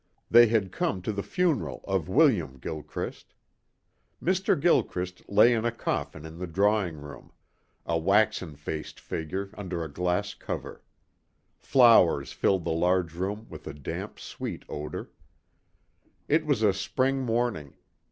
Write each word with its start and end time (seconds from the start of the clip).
They 0.31 0.47
had 0.47 0.71
come 0.71 1.03
to 1.03 1.11
the 1.11 1.21
funeral 1.21 1.83
of 1.87 2.09
William 2.09 2.57
Gilchrist. 2.57 3.35
Mr. 4.19 4.59
Gilchrist 4.59 5.21
lay 5.29 5.53
in 5.53 5.63
a 5.63 5.71
coffin 5.71 6.25
in 6.25 6.39
the 6.39 6.47
drawing 6.47 6.95
room, 6.97 7.31
a 7.85 7.99
waxen 7.99 8.55
faced 8.55 8.99
figure 8.99 9.51
under 9.55 9.83
a 9.83 9.93
glass 9.93 10.33
cover. 10.33 10.81
Flowers 11.59 12.31
filled 12.33 12.63
the 12.63 12.71
large 12.71 13.13
room 13.13 13.45
with 13.47 13.67
a 13.67 13.75
damp, 13.75 14.19
sweet 14.19 14.65
odor. 14.67 15.11
It 16.27 16.47
was 16.47 16.63
a 16.63 16.73
spring 16.73 17.19
morning. 17.21 17.75